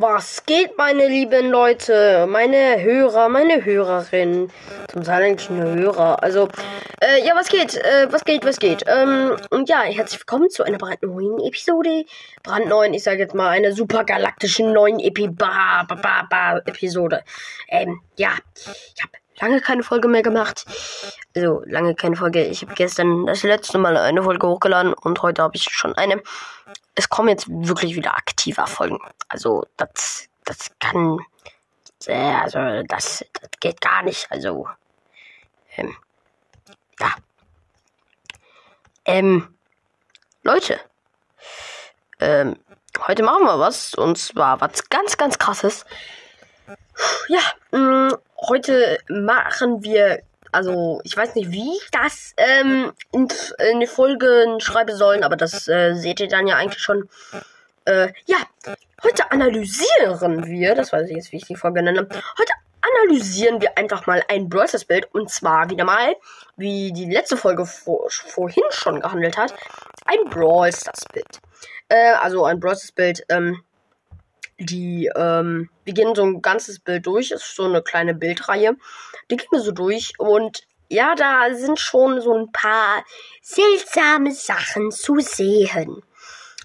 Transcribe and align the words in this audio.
Was 0.00 0.46
geht, 0.46 0.78
meine 0.78 1.08
lieben 1.08 1.50
Leute, 1.50 2.28
meine 2.28 2.80
Hörer, 2.80 3.28
meine 3.28 3.64
Hörerinnen, 3.64 4.48
zum 4.92 5.02
Teil 5.02 5.24
eigentlich 5.24 5.50
nur 5.50 5.74
Hörer. 5.74 6.22
Also, 6.22 6.48
äh, 7.00 7.26
ja, 7.26 7.34
was 7.34 7.48
geht, 7.48 7.74
äh, 7.74 8.06
was 8.08 8.24
geht, 8.24 8.44
was 8.44 8.60
geht. 8.60 8.84
Ähm, 8.86 9.36
und 9.50 9.68
ja, 9.68 9.82
herzlich 9.82 10.20
willkommen 10.20 10.50
zu 10.50 10.62
einer 10.62 10.78
brandneuen 10.78 11.40
Episode. 11.40 12.04
Brandneuen, 12.44 12.94
ich 12.94 13.02
sage 13.02 13.18
jetzt 13.18 13.34
mal, 13.34 13.48
eine 13.48 13.72
super 13.72 14.04
galaktischen 14.04 14.72
neuen 14.72 15.00
Epi 15.00 15.26
ba, 15.26 15.82
ba, 15.88 15.96
ba, 15.96 16.28
ba, 16.30 16.58
Episode. 16.58 17.24
Ähm, 17.68 18.00
ja, 18.16 18.30
ich 18.94 19.02
habe 19.02 19.10
lange 19.40 19.60
keine 19.60 19.82
Folge 19.82 20.08
mehr 20.08 20.22
gemacht. 20.22 20.64
Also, 21.34 21.62
lange 21.66 21.94
keine 21.94 22.16
Folge. 22.16 22.44
Ich 22.44 22.62
habe 22.62 22.74
gestern 22.74 23.26
das 23.26 23.42
letzte 23.42 23.78
Mal 23.78 23.96
eine 23.96 24.22
Folge 24.22 24.46
hochgeladen 24.46 24.92
und 24.94 25.22
heute 25.22 25.42
habe 25.42 25.56
ich 25.56 25.64
schon 25.64 25.94
eine 25.94 26.22
es 26.98 27.08
kommen 27.08 27.28
jetzt 27.28 27.46
wirklich 27.48 27.94
wieder 27.94 28.16
aktiver 28.16 28.66
Folgen. 28.66 28.98
Also, 29.28 29.64
das, 29.76 30.28
das 30.44 30.70
kann, 30.80 31.18
äh, 32.06 32.34
also, 32.34 32.82
das, 32.88 33.24
das 33.40 33.50
geht 33.60 33.80
gar 33.80 34.02
nicht. 34.02 34.26
Also, 34.32 34.68
ähm, 35.76 35.96
ja. 36.98 37.14
Ähm, 39.04 39.56
Leute, 40.42 40.80
ähm, 42.18 42.58
heute 43.06 43.22
machen 43.22 43.44
wir 43.44 43.60
was. 43.60 43.94
Und 43.94 44.18
zwar 44.18 44.60
was 44.60 44.88
ganz, 44.88 45.16
ganz 45.16 45.38
krasses. 45.38 45.86
Ja, 47.28 47.78
mm, 47.78 48.12
heute 48.48 48.98
machen 49.08 49.82
wir 49.82 50.22
also 50.50 51.00
ich 51.04 51.16
weiß 51.16 51.34
nicht, 51.34 51.50
wie 51.50 51.76
ich 51.76 51.90
das 51.90 52.34
ähm, 52.36 52.92
in, 53.12 53.28
in 53.70 53.80
die 53.80 53.86
Folgen 53.86 54.60
schreiben 54.60 54.96
sollen, 54.96 55.22
aber 55.22 55.36
das 55.36 55.68
äh, 55.68 55.94
seht 55.94 56.20
ihr 56.20 56.28
dann 56.28 56.46
ja 56.46 56.56
eigentlich 56.56 56.82
schon. 56.82 57.08
Äh, 57.84 58.12
ja, 58.26 58.38
heute 59.02 59.30
analysieren 59.30 60.44
wir, 60.46 60.74
das 60.74 60.92
weiß 60.92 61.08
ich 61.08 61.16
jetzt, 61.16 61.32
wie 61.32 61.36
ich 61.36 61.46
die 61.46 61.56
Folge 61.56 61.82
nenne, 61.82 62.08
heute 62.38 62.52
analysieren 62.80 63.60
wir 63.60 63.76
einfach 63.76 64.06
mal 64.06 64.22
ein 64.28 64.48
Brawl 64.48 64.66
Bild 64.86 65.08
und 65.14 65.30
zwar 65.30 65.70
wieder 65.70 65.84
mal, 65.84 66.16
wie 66.56 66.92
die 66.92 67.10
letzte 67.10 67.36
Folge 67.36 67.66
vor, 67.66 68.08
vorhin 68.10 68.64
schon 68.70 69.00
gehandelt 69.00 69.36
hat, 69.36 69.54
ein 70.04 70.30
Brawl 70.30 70.72
Stars 70.72 71.04
Bild. 71.12 71.40
Äh, 71.88 72.12
also 72.14 72.44
ein 72.44 72.60
Brawl 72.60 72.76
Stars 72.76 72.92
Bild, 72.92 73.24
ähm, 73.28 73.62
die, 74.58 75.10
ähm, 75.14 75.70
wir 75.84 75.94
gehen 75.94 76.14
so 76.14 76.24
ein 76.24 76.42
ganzes 76.42 76.80
Bild 76.80 77.06
durch, 77.06 77.30
ist 77.30 77.54
so 77.54 77.64
eine 77.64 77.82
kleine 77.82 78.14
Bildreihe. 78.14 78.76
Die 79.30 79.36
gehen 79.36 79.48
wir 79.50 79.60
so 79.60 79.72
durch 79.72 80.12
und 80.18 80.62
ja, 80.88 81.14
da 81.14 81.54
sind 81.54 81.78
schon 81.78 82.20
so 82.20 82.34
ein 82.34 82.50
paar 82.50 83.04
seltsame 83.42 84.32
Sachen 84.32 84.90
zu 84.90 85.20
sehen. 85.20 86.02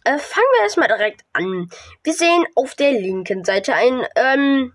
Äh, 0.05 0.17
fangen 0.17 0.47
wir 0.53 0.63
erstmal 0.63 0.87
direkt 0.87 1.21
an. 1.33 1.69
Wir 2.03 2.13
sehen 2.13 2.45
auf 2.55 2.75
der 2.75 2.91
linken 2.91 3.43
Seite 3.43 3.73
ein, 3.73 4.05
ähm, 4.15 4.73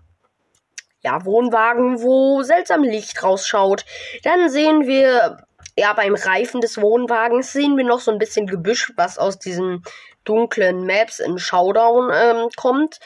ja, 1.01 1.23
Wohnwagen, 1.25 2.01
wo 2.01 2.43
seltsam 2.43 2.83
Licht 2.83 3.23
rausschaut. 3.23 3.85
Dann 4.23 4.49
sehen 4.49 4.87
wir, 4.87 5.45
ja, 5.77 5.93
beim 5.93 6.15
Reifen 6.15 6.61
des 6.61 6.81
Wohnwagens 6.81 7.53
sehen 7.53 7.77
wir 7.77 7.85
noch 7.85 8.01
so 8.01 8.11
ein 8.11 8.17
bisschen 8.17 8.47
Gebüsch, 8.47 8.91
was 8.97 9.17
aus 9.17 9.39
diesen 9.39 9.83
dunklen 10.25 10.85
Maps 10.85 11.19
in 11.19 11.37
Showdown 11.37 12.11
ähm, 12.13 12.49
kommt. 12.55 12.99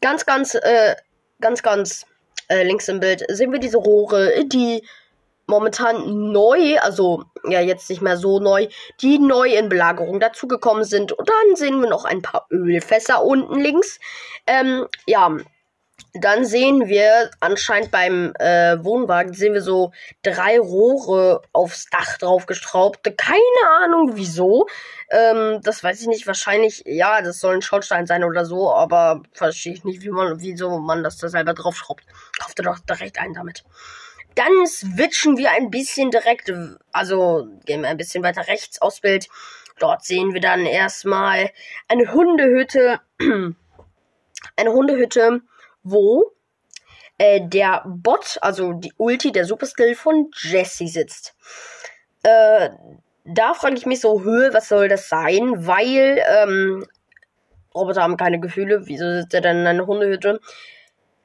Ganz, 0.00 0.26
ganz, 0.26 0.54
äh, 0.54 0.96
ganz, 1.40 1.62
ganz 1.62 2.06
äh, 2.48 2.64
links 2.64 2.88
im 2.88 3.00
Bild 3.00 3.24
sehen 3.28 3.52
wir 3.52 3.58
diese 3.58 3.78
Rohre, 3.78 4.44
die 4.46 4.82
momentan 5.46 6.32
neu, 6.32 6.78
also 6.78 7.24
ja 7.48 7.60
jetzt 7.60 7.90
nicht 7.90 8.00
mehr 8.00 8.16
so 8.16 8.38
neu, 8.38 8.68
die 9.00 9.18
neu 9.18 9.48
in 9.48 9.68
Belagerung 9.68 10.20
dazugekommen 10.20 10.84
sind. 10.84 11.12
Und 11.12 11.28
dann 11.28 11.56
sehen 11.56 11.80
wir 11.80 11.88
noch 11.88 12.04
ein 12.04 12.22
paar 12.22 12.46
Ölfässer 12.50 13.22
unten 13.24 13.60
links. 13.60 13.98
Ähm, 14.46 14.86
ja, 15.06 15.36
dann 16.14 16.44
sehen 16.44 16.88
wir 16.88 17.30
anscheinend 17.40 17.90
beim 17.90 18.32
äh, 18.38 18.82
Wohnwagen 18.82 19.32
sehen 19.32 19.54
wir 19.54 19.62
so 19.62 19.92
drei 20.22 20.58
Rohre 20.58 21.42
aufs 21.52 21.86
Dach 21.86 22.18
draufgestraubt. 22.18 23.00
Keine 23.16 23.84
Ahnung 23.84 24.12
wieso. 24.14 24.66
Ähm, 25.10 25.60
das 25.62 25.84
weiß 25.84 26.00
ich 26.00 26.08
nicht. 26.08 26.26
Wahrscheinlich, 26.26 26.82
ja, 26.86 27.22
das 27.22 27.40
soll 27.40 27.54
ein 27.54 27.62
Schornstein 27.62 28.06
sein 28.06 28.24
oder 28.24 28.44
so, 28.44 28.72
aber 28.72 29.22
verstehe 29.32 29.74
ich 29.74 29.84
nicht, 29.84 30.02
wie 30.02 30.10
man, 30.10 30.40
wieso 30.40 30.78
man 30.78 31.04
das 31.04 31.18
da 31.18 31.28
selber 31.28 31.54
draufschraubt. 31.54 32.04
Kauft 32.38 32.58
er 32.58 32.64
doch 32.64 32.78
direkt 32.80 33.18
ein 33.18 33.34
damit. 33.34 33.64
Dann 34.34 34.66
switchen 34.66 35.36
wir 35.36 35.50
ein 35.52 35.70
bisschen 35.70 36.10
direkt, 36.10 36.52
also 36.92 37.48
gehen 37.66 37.82
wir 37.82 37.88
ein 37.88 37.96
bisschen 37.96 38.22
weiter 38.22 38.46
rechts 38.46 38.80
aus 38.80 39.00
Bild. 39.00 39.28
Dort 39.78 40.04
sehen 40.04 40.34
wir 40.34 40.40
dann 40.40 40.66
erstmal 40.66 41.50
eine 41.88 42.12
Hundehütte. 42.12 43.00
eine 44.56 44.72
Hundehütte 44.72 45.42
wo 45.82 46.32
äh, 47.18 47.40
der 47.42 47.82
Bot, 47.86 48.38
also 48.40 48.72
die 48.72 48.92
Ulti, 48.96 49.32
der 49.32 49.44
Superskill 49.44 49.94
von 49.94 50.30
Jesse 50.34 50.86
sitzt. 50.86 51.34
Äh, 52.22 52.70
da 53.24 53.54
frage 53.54 53.76
ich 53.76 53.86
mich 53.86 54.00
so, 54.00 54.22
Höhe, 54.22 54.52
was 54.54 54.68
soll 54.68 54.88
das 54.88 55.08
sein? 55.08 55.66
Weil 55.66 56.22
ähm, 56.26 56.86
Roboter 57.74 58.02
haben 58.02 58.16
keine 58.16 58.40
Gefühle. 58.40 58.86
Wieso 58.86 59.20
sitzt 59.20 59.34
er 59.34 59.42
denn 59.42 59.58
in 59.60 59.66
einer 59.66 59.86
Hundehütte? 59.86 60.40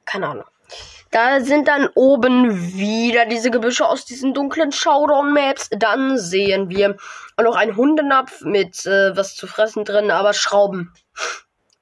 Keine 0.04 0.28
Ahnung. 0.28 0.44
Da 1.10 1.40
sind 1.40 1.68
dann 1.68 1.88
oben 1.94 2.74
wieder 2.76 3.26
diese 3.26 3.50
Gebüsche 3.50 3.86
aus 3.86 4.04
diesen 4.04 4.34
dunklen 4.34 4.72
Showdown-Maps. 4.72 5.70
Dann 5.70 6.18
sehen 6.18 6.68
wir 6.68 6.96
noch 7.40 7.56
einen 7.56 7.76
Hundenapf 7.76 8.42
mit 8.42 8.84
äh, 8.86 9.16
was 9.16 9.34
zu 9.34 9.46
fressen 9.46 9.84
drin, 9.84 10.10
aber 10.10 10.34
Schrauben. 10.34 10.92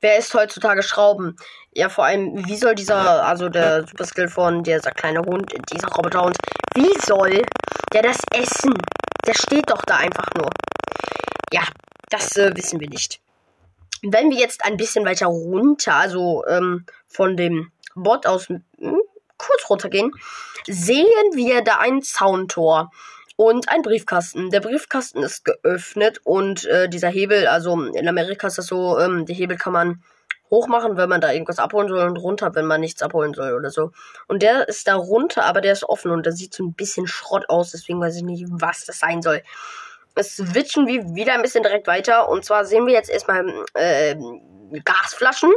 Wer 0.01 0.19
isst 0.19 0.35
heutzutage 0.35 0.83
Schrauben? 0.83 1.37
Ja, 1.77 1.89
vor 1.89 2.05
allem, 2.05 2.47
wie 2.47 2.57
soll 2.57 2.77
dieser, 2.77 3.27
also 3.27 3.49
der 3.49 3.85
Superskill 3.87 4.29
von 4.29 4.63
dieser 4.63 4.93
kleine 4.93 5.23
Hund, 5.23 5.53
dieser 5.73 5.89
Roboterhund, 5.89 6.37
wie 6.77 6.97
soll 7.05 7.43
der 7.93 8.03
das 8.03 8.19
essen? 8.33 8.75
Der 9.27 9.35
steht 9.35 9.71
doch 9.71 9.83
da 9.83 9.97
einfach 9.97 10.29
nur. 10.37 10.51
Ja, 11.53 11.63
das 12.11 12.37
äh, 12.37 12.53
wissen 12.55 12.79
wir 12.79 12.89
nicht. 12.89 13.21
Wenn 14.03 14.31
wir 14.31 14.39
jetzt 14.39 14.65
ein 14.65 14.77
bisschen 14.77 15.05
weiter 15.05 15.27
runter, 15.27 15.95
also 15.95 16.45
ähm, 16.47 16.87
von 17.09 17.37
dem 17.37 17.73
Bot 17.97 18.27
aus 18.27 18.49
hm, 18.49 18.63
kurz 19.37 19.69
runtergehen, 19.69 20.13
sehen 20.69 21.07
wir 21.35 21.63
da 21.63 21.79
ein 21.79 22.03
Zauntor 22.03 22.93
und 23.37 23.69
ein 23.69 23.83
Briefkasten. 23.83 24.51
Der 24.51 24.61
Briefkasten 24.61 25.25
ist 25.25 25.45
geöffnet 25.45 26.21
und 26.23 26.67
äh, 26.67 26.89
dieser 26.89 27.09
Hebel, 27.09 27.49
also 27.49 27.83
in 27.83 28.09
Amerika 28.09 28.47
ist 28.47 28.59
das 28.59 28.67
so, 28.67 28.97
ähm, 29.01 29.27
die 29.27 29.35
Hebel 29.35 29.57
kann 29.57 29.73
man 29.73 30.05
hochmachen, 30.55 30.97
wenn 30.97 31.09
man 31.09 31.21
da 31.21 31.33
irgendwas 31.33 31.59
abholen 31.59 31.89
soll 31.89 32.07
und 32.07 32.17
runter, 32.17 32.55
wenn 32.55 32.67
man 32.67 32.81
nichts 32.81 33.03
abholen 33.03 33.35
soll 33.35 33.53
oder 33.53 33.71
so. 33.71 33.91
Und 34.29 34.43
der 34.43 34.69
ist 34.69 34.87
da 34.87 34.95
runter, 34.95 35.45
aber 35.45 35.61
der 35.61 35.73
ist 35.73 35.85
offen 35.85 36.11
und 36.11 36.25
der 36.25 36.33
sieht 36.33 36.55
so 36.55 36.65
ein 36.65 36.75
bisschen 36.75 37.07
Schrott 37.07 37.49
aus, 37.49 37.73
deswegen 37.73 38.01
weiß 38.01 38.17
ich 38.17 38.23
nicht, 38.23 38.47
was 38.49 38.85
das 38.85 38.99
sein 39.01 39.21
soll. 39.21 39.43
Es 40.15 40.37
switchen 40.37 40.87
wir 40.87 41.15
wieder 41.15 41.35
ein 41.35 41.43
bisschen 41.43 41.65
direkt 41.65 41.89
weiter 41.89 42.29
und 42.29 42.45
zwar 42.45 42.65
sehen 42.65 42.87
wir 42.87 42.95
jetzt 42.95 43.11
erstmal 43.11 43.45
äh, 43.75 44.15
Gasflaschen. 44.85 45.53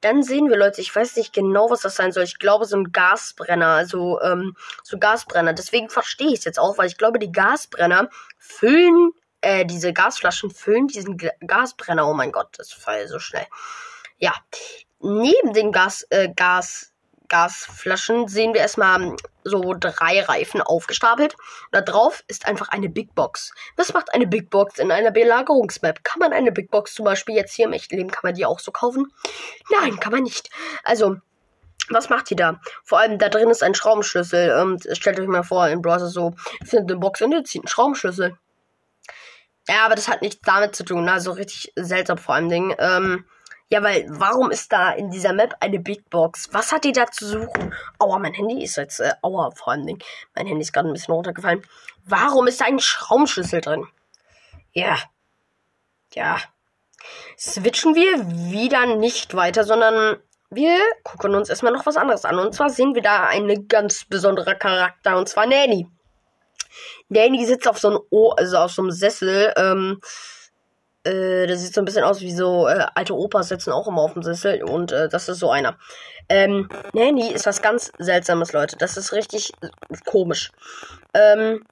Dann 0.00 0.22
sehen 0.22 0.48
wir, 0.48 0.56
Leute, 0.56 0.80
ich 0.80 0.94
weiß 0.94 1.16
nicht 1.16 1.34
genau, 1.34 1.70
was 1.70 1.82
das 1.82 1.96
sein 1.96 2.10
soll. 2.10 2.24
Ich 2.24 2.38
glaube, 2.38 2.64
so 2.64 2.76
ein 2.76 2.90
Gasbrenner, 2.90 3.66
also 3.66 4.18
ähm, 4.22 4.56
so 4.82 4.98
Gasbrenner. 4.98 5.52
Deswegen 5.52 5.90
verstehe 5.90 6.28
ich 6.28 6.38
es 6.38 6.44
jetzt 6.46 6.58
auch, 6.58 6.78
weil 6.78 6.86
ich 6.86 6.96
glaube, 6.96 7.18
die 7.18 7.32
Gasbrenner 7.32 8.08
füllen, 8.38 9.12
äh, 9.42 9.66
diese 9.66 9.92
Gasflaschen 9.92 10.50
füllen 10.50 10.86
diesen 10.86 11.18
Gasbrenner. 11.46 12.08
Oh 12.08 12.14
mein 12.14 12.32
Gott, 12.32 12.48
das 12.56 12.74
war 12.86 13.06
so 13.08 13.18
schnell. 13.18 13.46
Ja, 14.20 14.34
neben 15.00 15.52
den 15.52 15.72
Gas, 15.72 16.06
äh, 16.10 16.28
Gas, 16.34 16.92
Gasflaschen 17.28 18.28
sehen 18.28 18.52
wir 18.52 18.60
erstmal 18.60 19.16
so 19.44 19.74
drei 19.78 20.20
Reifen 20.20 20.60
aufgestapelt. 20.60 21.36
Da 21.72 21.80
drauf 21.80 22.22
ist 22.28 22.46
einfach 22.46 22.68
eine 22.68 22.88
Big 22.88 23.14
Box. 23.14 23.52
Was 23.76 23.94
macht 23.94 24.12
eine 24.12 24.26
Big 24.26 24.50
Box 24.50 24.78
in 24.78 24.90
einer 24.90 25.10
Belagerungsmap? 25.10 26.04
Kann 26.04 26.18
man 26.18 26.32
eine 26.32 26.52
Big 26.52 26.70
Box 26.70 26.94
zum 26.94 27.04
Beispiel 27.04 27.36
jetzt 27.36 27.54
hier 27.54 27.66
im 27.66 27.72
echten 27.72 27.96
Leben, 27.96 28.10
kann 28.10 28.22
man 28.24 28.34
die 28.34 28.44
auch 28.44 28.58
so 28.58 28.72
kaufen? 28.72 29.10
Nein, 29.70 29.98
kann 29.98 30.12
man 30.12 30.24
nicht. 30.24 30.50
Also, 30.84 31.16
was 31.88 32.10
macht 32.10 32.28
die 32.30 32.36
da? 32.36 32.60
Vor 32.84 32.98
allem 32.98 33.18
da 33.18 33.28
drin 33.28 33.48
ist 33.48 33.62
ein 33.62 33.74
Schraubenschlüssel. 33.74 34.60
Und 34.60 34.86
stellt 34.92 35.18
euch 35.18 35.28
mal 35.28 35.42
vor, 35.42 35.68
im 35.68 35.82
Browser 35.82 36.08
so, 36.08 36.34
findet 36.64 36.90
eine 36.90 37.00
Box 37.00 37.22
und 37.22 37.32
ihr 37.32 37.44
zieht 37.44 37.62
einen 37.62 37.68
Schraubenschlüssel. 37.68 38.36
Ja, 39.68 39.86
aber 39.86 39.94
das 39.94 40.08
hat 40.08 40.20
nichts 40.20 40.40
damit 40.44 40.74
zu 40.74 40.84
tun. 40.84 41.08
Also 41.08 41.32
richtig 41.32 41.72
seltsam 41.76 42.18
vor 42.18 42.34
allem 42.34 42.48
Ding. 42.48 42.74
Ähm, 42.78 43.24
ja, 43.72 43.84
weil 43.84 44.04
warum 44.08 44.50
ist 44.50 44.72
da 44.72 44.90
in 44.90 45.10
dieser 45.10 45.32
Map 45.32 45.54
eine 45.60 45.78
Big 45.78 46.10
Box? 46.10 46.48
Was 46.52 46.72
hat 46.72 46.82
die 46.82 46.90
da 46.92 47.06
zu 47.06 47.24
suchen? 47.24 47.72
Aua, 48.00 48.18
mein 48.18 48.34
Handy 48.34 48.64
ist 48.64 48.76
jetzt, 48.76 48.98
äh, 48.98 49.12
aua, 49.22 49.52
vor 49.52 49.72
allem 49.72 49.86
Ding. 49.86 50.02
Mein 50.34 50.48
Handy 50.48 50.62
ist 50.62 50.72
gerade 50.72 50.88
ein 50.88 50.92
bisschen 50.92 51.14
runtergefallen. 51.14 51.64
Warum 52.04 52.48
ist 52.48 52.60
da 52.60 52.64
ein 52.64 52.80
Schraubenschlüssel 52.80 53.60
drin? 53.60 53.86
Ja. 54.72 54.98
Ja. 56.14 56.38
Switchen 57.38 57.94
wir 57.94 58.26
wieder 58.50 58.86
nicht 58.96 59.36
weiter, 59.36 59.62
sondern 59.62 60.20
wir 60.50 60.76
gucken 61.04 61.36
uns 61.36 61.48
erstmal 61.48 61.72
noch 61.72 61.86
was 61.86 61.96
anderes 61.96 62.24
an. 62.24 62.40
Und 62.40 62.52
zwar 62.52 62.70
sehen 62.70 62.96
wir 62.96 63.02
da 63.02 63.26
einen 63.26 63.68
ganz 63.68 64.04
besonderen 64.04 64.58
Charakter, 64.58 65.16
und 65.16 65.28
zwar 65.28 65.46
Nanny. 65.46 65.88
Nanny 67.08 67.46
sitzt 67.46 67.68
auf 67.68 67.78
so 67.78 67.88
einem, 67.88 68.00
o 68.10 68.30
also 68.30 68.58
auf 68.58 68.72
so 68.72 68.82
einem 68.82 68.90
Sessel, 68.90 69.52
ähm, 69.56 70.00
Äh, 71.04 71.46
das 71.46 71.60
sieht 71.60 71.74
so 71.74 71.80
ein 71.80 71.84
bisschen 71.84 72.04
aus 72.04 72.20
wie 72.20 72.32
so 72.32 72.68
äh, 72.68 72.86
alte 72.94 73.14
Opas 73.14 73.48
sitzen 73.48 73.72
auch 73.72 73.88
immer 73.88 74.02
auf 74.02 74.12
dem 74.12 74.22
Sessel 74.22 74.62
und 74.62 74.92
äh, 74.92 75.08
das 75.08 75.28
ist 75.28 75.38
so 75.38 75.50
einer. 75.50 75.78
Ähm, 76.28 76.68
Nanny 76.92 77.32
ist 77.32 77.46
was 77.46 77.62
ganz 77.62 77.90
Seltsames, 77.98 78.52
Leute. 78.52 78.76
Das 78.76 78.96
ist 78.96 79.12
richtig 79.12 79.52
komisch. 80.04 80.52
Ähm, 81.14 81.64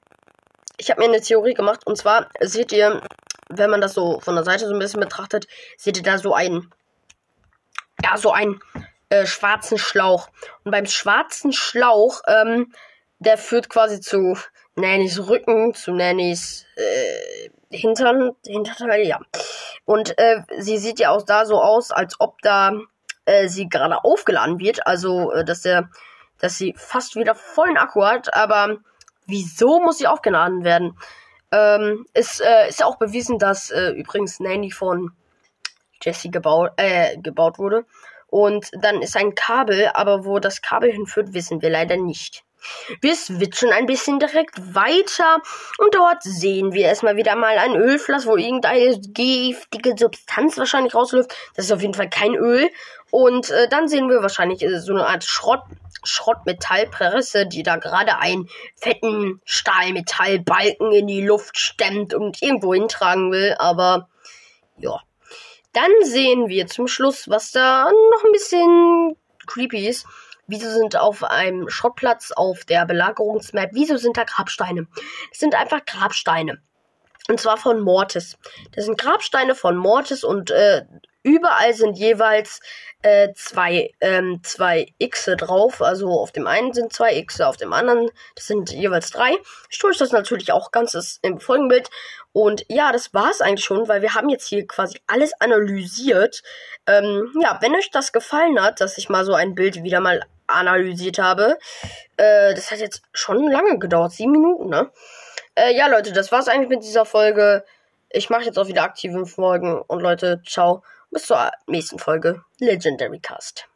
ich 0.77 0.89
habe 0.89 1.01
mir 1.01 1.07
eine 1.07 1.21
Theorie 1.21 1.53
gemacht 1.53 1.85
und 1.85 1.97
zwar 1.97 2.29
seht 2.39 2.71
ihr, 2.71 3.01
wenn 3.49 3.69
man 3.69 3.81
das 3.81 3.93
so 3.93 4.19
von 4.19 4.35
der 4.35 4.43
Seite 4.43 4.67
so 4.67 4.73
ein 4.73 4.79
bisschen 4.79 4.99
betrachtet, 4.99 5.47
seht 5.77 5.97
ihr 5.97 6.03
da 6.03 6.17
so 6.17 6.33
einen, 6.33 6.73
ja, 8.03 8.17
so 8.17 8.31
einen 8.31 8.59
äh, 9.09 9.27
schwarzen 9.27 9.77
Schlauch. 9.77 10.29
Und 10.63 10.71
beim 10.71 10.85
schwarzen 10.87 11.53
Schlauch, 11.53 12.21
ähm, 12.27 12.73
der 13.19 13.37
führt 13.37 13.69
quasi 13.69 13.99
zu 13.99 14.37
Nannys 14.79 15.27
Rücken, 15.27 15.73
zu 15.73 15.91
Nannys 15.93 16.65
äh, 16.75 17.49
Hintern, 17.71 18.31
Hinterteil, 18.45 19.05
ja. 19.05 19.19
Und 19.85 20.17
äh, 20.17 20.41
sie 20.57 20.77
sieht 20.77 20.99
ja 20.99 21.11
auch 21.11 21.23
da 21.23 21.45
so 21.45 21.61
aus, 21.61 21.91
als 21.91 22.15
ob 22.19 22.41
da 22.41 22.73
äh, 23.25 23.47
sie 23.47 23.69
gerade 23.69 24.03
aufgeladen 24.03 24.59
wird. 24.59 24.85
Also, 24.87 25.31
äh, 25.31 25.45
dass 25.45 25.61
der, 25.61 25.89
dass 26.39 26.57
sie 26.57 26.73
fast 26.77 27.15
wieder 27.15 27.35
vollen 27.35 27.77
Akku 27.77 28.03
hat, 28.03 28.33
aber 28.33 28.77
wieso 29.27 29.79
muss 29.79 29.99
sie 29.99 30.07
aufgeladen 30.07 30.63
werden? 30.63 30.97
Ähm, 31.51 32.05
ist, 32.13 32.41
äh, 32.41 32.69
ist 32.69 32.79
ja 32.79 32.85
auch 32.85 32.97
bewiesen, 32.97 33.39
dass 33.39 33.71
äh, 33.71 33.89
übrigens 33.91 34.39
Nanny 34.39 34.71
von 34.71 35.11
Jesse 36.01 36.29
gebaut, 36.29 36.71
äh, 36.77 37.17
gebaut 37.17 37.59
wurde. 37.59 37.85
Und 38.27 38.69
dann 38.73 39.01
ist 39.01 39.17
ein 39.17 39.33
Kabel, 39.33 39.89
aber 39.93 40.25
wo 40.25 40.39
das 40.39 40.61
Kabel 40.61 40.91
hinführt, 40.91 41.33
wissen 41.33 41.61
wir 41.61 41.69
leider 41.69 41.97
nicht. 41.97 42.43
Wir 43.01 43.15
switchen 43.15 43.71
ein 43.71 43.85
bisschen 43.85 44.19
direkt 44.19 44.75
weiter 44.75 45.41
und 45.77 45.95
dort 45.95 46.23
sehen 46.23 46.73
wir 46.73 46.85
erstmal 46.85 47.15
wieder 47.15 47.35
mal 47.35 47.57
ein 47.57 47.75
Ölflasch, 47.75 48.25
wo 48.25 48.35
irgendeine 48.35 48.99
giftige 48.99 49.95
Substanz 49.97 50.57
wahrscheinlich 50.57 50.95
rausläuft. 50.95 51.33
Das 51.55 51.65
ist 51.65 51.71
auf 51.71 51.81
jeden 51.81 51.93
Fall 51.93 52.09
kein 52.09 52.35
Öl. 52.35 52.69
Und 53.11 53.49
äh, 53.49 53.67
dann 53.67 53.87
sehen 53.87 54.09
wir 54.09 54.21
wahrscheinlich 54.21 54.61
äh, 54.61 54.79
so 54.79 54.93
eine 54.93 55.07
Art 55.07 55.23
Schrott, 55.23 55.63
Schrottmetallpresse, 56.03 57.47
die 57.47 57.63
da 57.63 57.77
gerade 57.77 58.17
einen 58.19 58.49
fetten 58.75 59.41
Stahlmetallbalken 59.45 60.91
in 60.91 61.07
die 61.07 61.25
Luft 61.25 61.57
stemmt 61.57 62.13
und 62.13 62.41
irgendwo 62.41 62.73
hintragen 62.73 63.31
will. 63.31 63.55
Aber 63.57 64.09
ja. 64.77 64.99
Dann 65.73 65.91
sehen 66.03 66.47
wir 66.47 66.65
zum 66.65 66.87
Schluss, 66.87 67.29
was 67.29 67.51
da 67.51 67.83
noch 67.83 68.23
ein 68.23 68.31
bisschen 68.31 69.15
creepy 69.45 69.87
ist. 69.87 70.07
Wieso 70.49 70.71
sind 70.71 70.97
auf 70.97 71.23
einem 71.23 71.69
Schrottplatz 71.69 72.31
auf 72.31 72.65
der 72.65 72.87
Belagerungsmap, 72.87 73.69
wieso 73.73 73.97
sind 73.97 74.17
da 74.17 74.23
Grabsteine? 74.23 74.87
Das 75.29 75.39
sind 75.39 75.53
einfach 75.53 75.85
Grabsteine. 75.85 76.59
Und 77.27 77.39
zwar 77.39 77.57
von 77.57 77.79
Mortis. 77.81 78.35
Das 78.71 78.85
sind 78.85 78.97
Grabsteine 78.97 79.53
von 79.53 79.77
Mortis 79.77 80.23
und 80.23 80.49
äh, 80.49 80.85
überall 81.21 81.75
sind 81.75 81.99
jeweils 81.99 82.61
äh, 83.03 83.31
zwei, 83.35 83.91
ähm, 84.01 84.39
zwei 84.41 84.87
Xe 84.99 85.35
drauf. 85.35 85.83
Also 85.83 86.09
auf 86.09 86.31
dem 86.31 86.47
einen 86.47 86.73
sind 86.73 86.91
zwei 86.91 87.21
Xe, 87.21 87.45
auf 87.45 87.57
dem 87.57 87.71
anderen, 87.71 88.09
das 88.33 88.47
sind 88.47 88.71
jeweils 88.71 89.11
drei. 89.11 89.35
Ich 89.69 89.77
tue 89.77 89.93
das 89.95 90.11
natürlich 90.11 90.51
auch 90.51 90.71
ganz 90.71 91.19
im 91.21 91.39
Folgenbild. 91.39 91.91
Und 92.31 92.65
ja, 92.69 92.91
das 92.91 93.13
war's 93.13 93.41
eigentlich 93.41 93.65
schon, 93.65 93.87
weil 93.87 94.01
wir 94.01 94.15
haben 94.15 94.29
jetzt 94.29 94.47
hier 94.47 94.65
quasi 94.65 94.99
alles 95.05 95.31
analysiert. 95.39 96.41
Ähm, 96.87 97.31
ja, 97.39 97.59
wenn 97.61 97.75
euch 97.75 97.91
das 97.91 98.11
gefallen 98.11 98.59
hat, 98.59 98.81
dass 98.81 98.97
ich 98.97 99.09
mal 99.09 99.25
so 99.25 99.35
ein 99.35 99.53
Bild 99.53 99.83
wieder 99.83 99.99
mal 99.99 100.23
analysiert 100.49 101.19
habe. 101.19 101.57
Äh, 102.17 102.53
das 102.53 102.71
hat 102.71 102.79
jetzt 102.79 103.03
schon 103.13 103.49
lange 103.49 103.79
gedauert, 103.79 104.11
sieben 104.11 104.31
Minuten, 104.31 104.69
ne? 104.69 104.91
Äh, 105.55 105.75
ja, 105.75 105.87
Leute, 105.87 106.13
das 106.13 106.31
war's 106.31 106.47
eigentlich 106.47 106.69
mit 106.69 106.83
dieser 106.83 107.05
Folge. 107.05 107.63
Ich 108.09 108.29
mache 108.29 108.43
jetzt 108.43 108.57
auch 108.57 108.67
wieder 108.67 108.83
aktive 108.83 109.25
Folgen 109.25 109.81
und 109.81 110.01
Leute, 110.01 110.41
ciao. 110.45 110.83
Bis 111.11 111.25
zur 111.25 111.51
nächsten 111.67 111.99
Folge 111.99 112.43
Legendary 112.59 113.19
Cast. 113.19 113.68